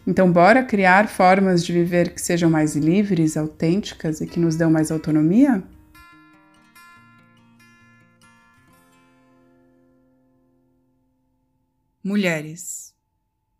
[0.06, 4.70] Então, bora criar formas de viver que sejam mais livres, autênticas e que nos dão
[4.70, 5.62] mais autonomia?
[12.02, 12.94] Mulheres,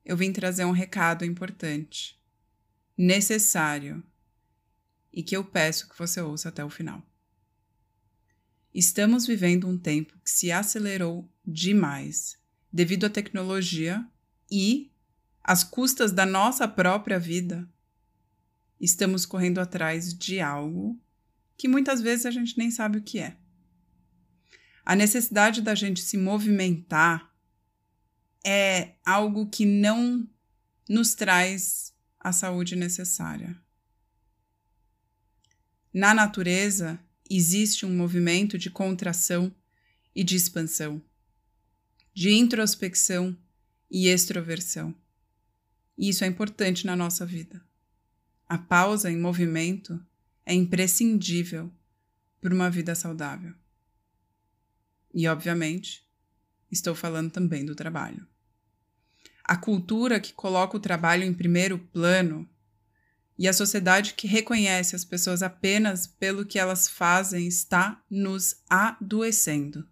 [0.07, 2.19] eu vim trazer um recado importante,
[2.97, 4.03] necessário
[5.19, 7.03] e que eu peço que você ouça até o final.
[8.73, 12.39] Estamos vivendo um tempo que se acelerou demais
[12.73, 14.07] devido à tecnologia
[14.49, 14.93] e,
[15.43, 17.69] às custas da nossa própria vida,
[18.81, 20.97] estamos correndo atrás de algo
[21.57, 23.37] que muitas vezes a gente nem sabe o que é.
[24.85, 27.35] A necessidade da gente se movimentar
[28.47, 30.31] é algo que não
[30.89, 33.61] nos traz a saúde necessária.
[35.93, 39.55] Na natureza, existe um movimento de contração
[40.15, 41.03] e de expansão,
[42.13, 43.37] de introspecção
[43.91, 44.95] e extroversão.
[45.97, 47.63] E isso é importante na nossa vida.
[48.47, 50.05] A pausa em movimento
[50.45, 51.73] é imprescindível
[52.41, 53.55] para uma vida saudável.
[55.13, 56.07] E, obviamente,
[56.71, 58.27] estou falando também do trabalho.
[59.43, 62.49] A cultura que coloca o trabalho em primeiro plano
[63.39, 69.89] e a sociedade que reconhece as pessoas apenas pelo que elas fazem está nos adoecendo.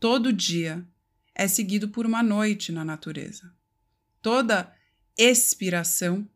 [0.00, 0.86] Todo dia
[1.34, 3.52] é seguido por uma noite na natureza.
[4.22, 4.74] Toda
[5.16, 6.28] expiração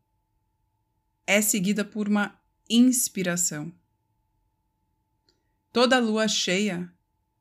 [1.25, 3.73] é seguida por uma inspiração.
[5.71, 6.93] Toda lua cheia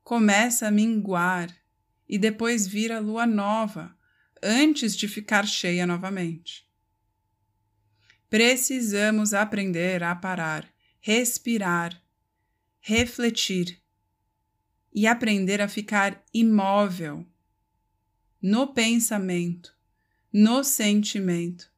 [0.02, 1.54] começa a minguar
[2.08, 3.94] e depois vira lua nova
[4.42, 6.71] antes de ficar cheia novamente.
[8.32, 10.66] Precisamos aprender a parar,
[11.02, 12.02] respirar,
[12.80, 13.78] refletir
[14.90, 17.26] e aprender a ficar imóvel
[18.40, 19.76] no pensamento,
[20.32, 21.70] no sentimento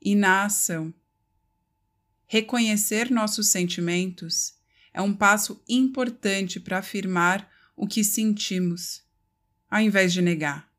[0.00, 0.94] e na ação.
[2.26, 4.54] Reconhecer nossos sentimentos
[4.94, 9.04] é um passo importante para afirmar o que sentimos,
[9.70, 10.72] ao invés de negar.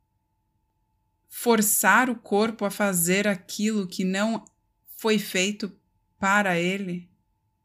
[1.28, 4.44] Forçar o corpo a fazer aquilo que não
[4.99, 5.71] foi feito
[6.19, 7.09] para ele,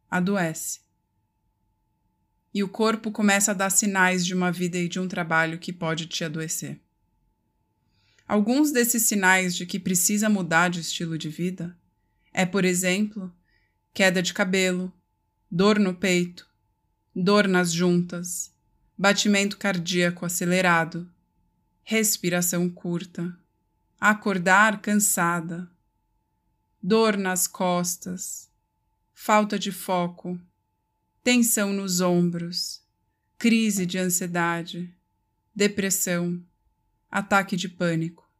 [0.08, 0.78] adoece.
[2.54, 5.72] E o corpo começa a dar sinais de uma vida e de um trabalho que
[5.72, 6.78] pode te adoecer.
[8.24, 11.76] Alguns desses sinais de que precisa mudar de estilo de vida
[12.32, 13.34] é, por exemplo,
[13.92, 14.92] queda de cabelo,
[15.50, 16.48] dor no peito,
[17.12, 18.54] dor nas juntas,
[18.96, 21.10] batimento cardíaco acelerado,
[21.82, 23.36] respiração curta,
[23.98, 25.68] acordar cansada,
[26.86, 28.50] dor nas costas,
[29.14, 30.38] falta de foco,
[31.22, 32.82] tensão nos ombros,
[33.38, 34.94] crise de ansiedade,
[35.54, 36.44] depressão,
[37.10, 38.30] ataque de pânico.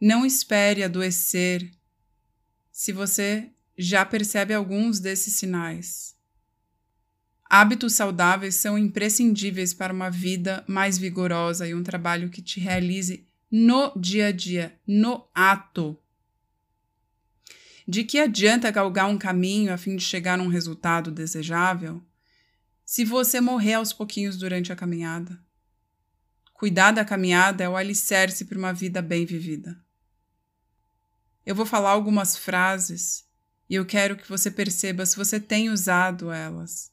[0.00, 1.70] Não espere adoecer
[2.72, 6.16] se você já percebe alguns desses sinais.
[7.44, 13.28] Hábitos saudáveis são imprescindíveis para uma vida mais vigorosa e um trabalho que te realize
[13.50, 15.99] no dia a dia, no ato.
[17.90, 22.00] De que adianta galgar um caminho a fim de chegar a um resultado desejável
[22.84, 25.42] se você morrer aos pouquinhos durante a caminhada?
[26.54, 29.76] Cuidar da caminhada é o alicerce para uma vida bem vivida.
[31.44, 33.26] Eu vou falar algumas frases
[33.68, 36.92] e eu quero que você perceba se você tem usado elas.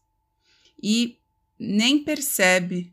[0.82, 1.20] E
[1.60, 2.92] nem percebe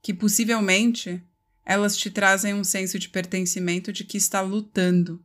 [0.00, 1.20] que possivelmente
[1.66, 5.20] elas te trazem um senso de pertencimento de que está lutando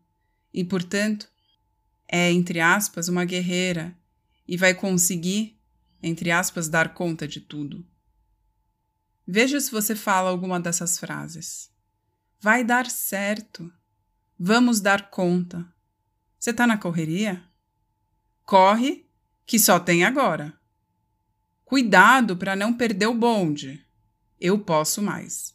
[0.52, 1.37] e, portanto,
[2.08, 3.96] é, entre aspas, uma guerreira
[4.48, 5.60] e vai conseguir,
[6.02, 7.86] entre aspas, dar conta de tudo.
[9.28, 11.70] Veja se você fala alguma dessas frases.
[12.40, 13.72] Vai dar certo.
[14.40, 15.68] Vamos dar conta.
[16.40, 17.44] Você está na correria?
[18.44, 19.06] Corre,
[19.46, 20.58] que só tem agora.
[21.66, 23.84] Cuidado para não perder o bonde.
[24.40, 25.54] Eu posso mais.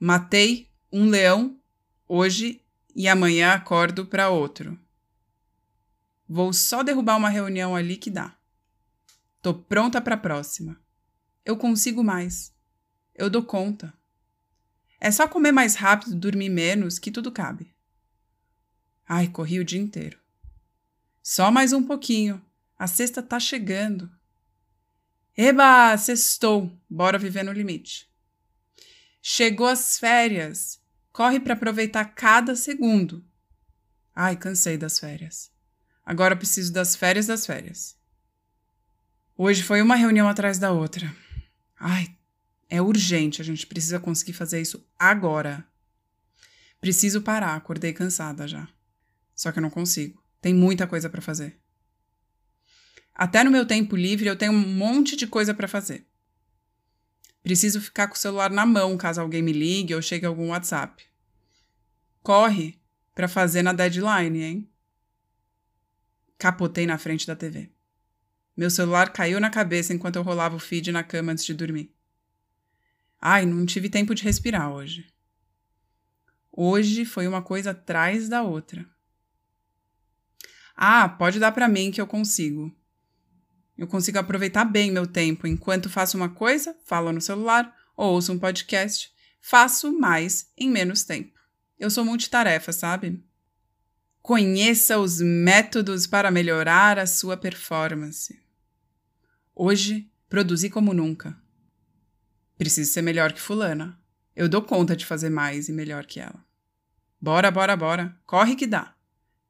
[0.00, 1.56] Matei um leão
[2.08, 2.60] hoje
[2.96, 4.78] e amanhã acordo para outro.
[6.28, 8.36] Vou só derrubar uma reunião ali que dá.
[9.42, 10.80] Tô pronta para a próxima.
[11.44, 12.54] Eu consigo mais.
[13.14, 13.92] Eu dou conta.
[14.98, 17.74] É só comer mais rápido, dormir menos, que tudo cabe.
[19.06, 20.18] Ai, corri o dia inteiro.
[21.22, 22.42] Só mais um pouquinho.
[22.78, 24.10] A sexta tá chegando.
[25.36, 26.72] Eba, sextou.
[26.88, 28.10] Bora viver no limite.
[29.20, 30.80] Chegou as férias.
[31.12, 33.24] Corre para aproveitar cada segundo.
[34.14, 35.53] Ai, cansei das férias.
[36.04, 37.96] Agora preciso das férias das férias.
[39.36, 41.14] Hoje foi uma reunião atrás da outra.
[41.78, 42.14] Ai,
[42.68, 45.66] é urgente, a gente precisa conseguir fazer isso agora.
[46.80, 48.68] Preciso parar, acordei cansada já.
[49.34, 50.22] Só que eu não consigo.
[50.40, 51.58] Tem muita coisa para fazer.
[53.14, 56.06] Até no meu tempo livre eu tenho um monte de coisa para fazer.
[57.42, 61.04] Preciso ficar com o celular na mão caso alguém me ligue ou chegue algum WhatsApp.
[62.22, 62.80] Corre
[63.14, 64.73] para fazer na deadline, hein?
[66.44, 67.70] Capotei na frente da TV.
[68.54, 71.90] Meu celular caiu na cabeça enquanto eu rolava o feed na cama antes de dormir.
[73.18, 75.10] Ai, não tive tempo de respirar hoje.
[76.52, 78.86] Hoje foi uma coisa atrás da outra.
[80.76, 82.70] Ah, pode dar para mim que eu consigo.
[83.78, 88.30] Eu consigo aproveitar bem meu tempo enquanto faço uma coisa, falo no celular ou ouço
[88.30, 89.10] um podcast,
[89.40, 91.40] faço mais em menos tempo.
[91.78, 93.24] Eu sou multitarefa, sabe?
[94.24, 98.42] Conheça os métodos para melhorar a sua performance.
[99.54, 101.38] Hoje, produzi como nunca.
[102.56, 104.00] Preciso ser melhor que Fulana.
[104.34, 106.42] Eu dou conta de fazer mais e melhor que ela.
[107.20, 108.18] Bora, bora, bora.
[108.24, 108.94] Corre que dá.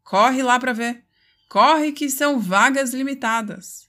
[0.02, 1.04] Corre lá para ver.
[1.48, 3.88] Corre que são vagas limitadas.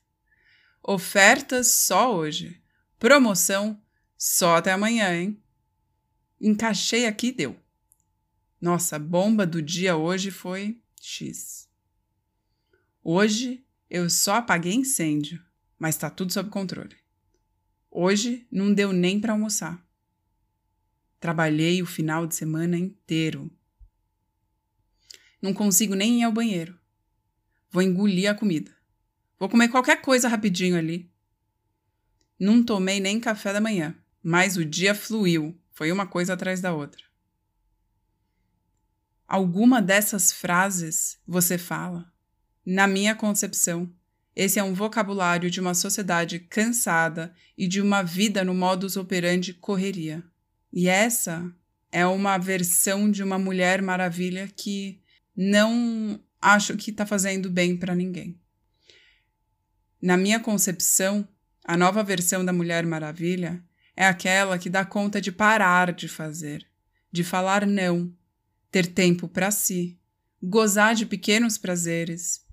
[0.83, 2.61] Ofertas só hoje.
[2.99, 3.81] Promoção
[4.15, 5.41] só até amanhã, hein?
[6.39, 7.64] Encaixei aqui e deu.
[8.59, 11.69] Nossa, a bomba do dia hoje foi X.
[13.03, 15.41] Hoje eu só apaguei incêndio,
[15.77, 16.95] mas tá tudo sob controle.
[17.91, 19.85] Hoje não deu nem para almoçar.
[21.19, 23.51] Trabalhei o final de semana inteiro.
[25.41, 26.77] Não consigo nem ir ao banheiro.
[27.69, 28.75] Vou engolir a comida.
[29.37, 31.11] Vou comer qualquer coisa rapidinho ali.
[32.39, 36.73] Não tomei nem café da manhã, mas o dia fluiu, foi uma coisa atrás da
[36.73, 37.04] outra.
[39.27, 42.11] Alguma dessas frases você fala?
[42.65, 43.91] Na minha concepção,
[44.35, 49.53] esse é um vocabulário de uma sociedade cansada e de uma vida no modus operandi
[49.53, 50.23] correria.
[50.71, 51.49] E essa
[51.91, 55.01] é uma versão de uma mulher maravilha que
[55.35, 58.39] não acho que está fazendo bem para ninguém.
[60.01, 61.27] Na minha concepção,
[61.63, 63.63] a nova versão da Mulher Maravilha
[63.95, 66.67] é aquela que dá conta de parar de fazer,
[67.11, 68.13] de falar não,
[68.75, 69.97] ter tempo para si,
[70.43, 72.45] gozar de pequenos prazeres,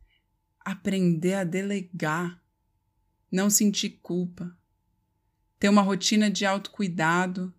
[0.61, 2.41] aprender a delegar,
[3.29, 4.57] não sentir culpa,
[5.59, 7.53] ter uma rotina de autocuidado.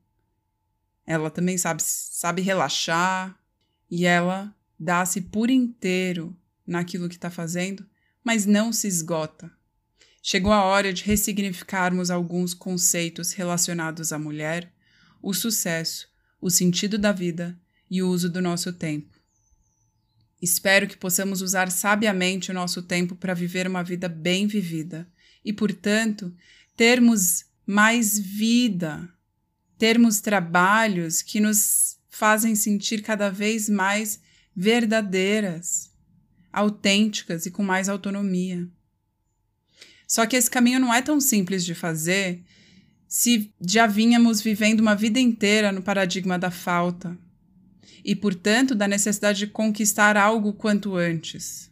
[1.05, 3.37] Ela também sabe, sabe relaxar
[3.91, 6.33] e ela dá-se por inteiro
[6.65, 7.85] naquilo que está fazendo,
[8.23, 9.51] mas não se esgota
[10.25, 14.71] Chegou a hora de ressignificarmos alguns conceitos relacionados à mulher,
[15.21, 16.07] o sucesso,
[16.39, 17.59] o sentido da vida
[17.93, 19.13] e o uso do nosso tempo.
[20.41, 25.07] Espero que possamos usar sabiamente o nosso tempo para viver uma vida bem vivida
[25.45, 26.35] e, portanto,
[26.75, 29.07] termos mais vida,
[29.77, 34.19] termos trabalhos que nos fazem sentir cada vez mais
[34.55, 35.91] verdadeiras,
[36.51, 38.67] autênticas e com mais autonomia.
[40.07, 42.43] Só que esse caminho não é tão simples de fazer
[43.07, 47.15] se já vínhamos vivendo uma vida inteira no paradigma da falta
[48.03, 51.71] e, portanto, da necessidade de conquistar algo quanto antes.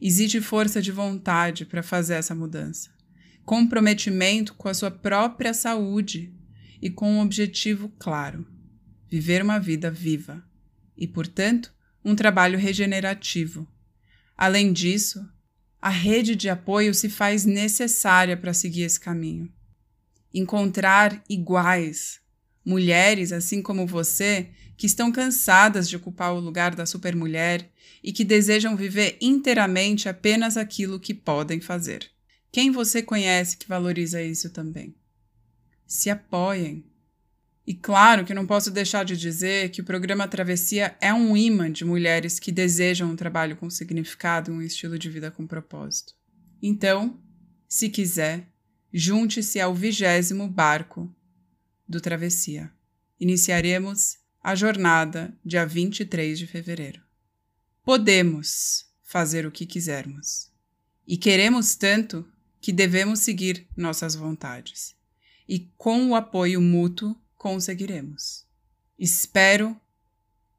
[0.00, 2.90] Existe força de vontade para fazer essa mudança,
[3.44, 6.32] comprometimento com a sua própria saúde
[6.80, 8.46] e com um objetivo claro:
[9.10, 10.44] viver uma vida viva
[10.96, 11.72] e, portanto,
[12.04, 13.66] um trabalho regenerativo.
[14.36, 15.26] Além disso,
[15.80, 19.52] a rede de apoio se faz necessária para seguir esse caminho.
[20.32, 22.20] Encontrar iguais,
[22.64, 27.68] mulheres, assim como você, que estão cansadas de ocupar o lugar da supermulher
[28.02, 32.10] e que desejam viver inteiramente apenas aquilo que podem fazer.
[32.50, 34.94] Quem você conhece que valoriza isso também?
[35.86, 36.84] Se apoiem.
[37.66, 41.72] E claro que não posso deixar de dizer que o programa Travessia é um imã
[41.72, 46.14] de mulheres que desejam um trabalho com significado e um estilo de vida com propósito.
[46.62, 47.18] Então,
[47.66, 48.48] se quiser,
[48.92, 51.10] junte-se ao vigésimo barco
[51.88, 52.72] do Travessia.
[53.20, 57.02] Iniciaremos a jornada dia 23 de fevereiro.
[57.84, 60.50] Podemos fazer o que quisermos.
[61.06, 62.26] E queremos tanto
[62.60, 64.94] que devemos seguir nossas vontades.
[65.48, 68.46] E com o apoio mútuo conseguiremos.
[68.98, 69.78] Espero,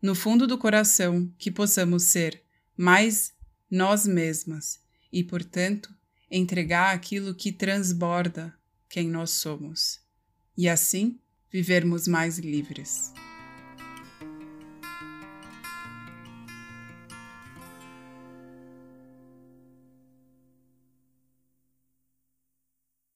[0.02, 2.44] no fundo do coração, que possamos ser
[2.78, 3.34] mais
[3.70, 4.80] nós mesmas
[5.12, 5.94] e, portanto,
[6.30, 8.54] entregar aquilo que transborda
[8.88, 10.05] quem nós somos
[10.58, 11.20] e assim
[11.52, 13.14] vivermos mais livres.